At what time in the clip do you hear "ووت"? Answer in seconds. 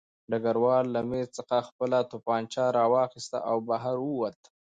4.01-4.39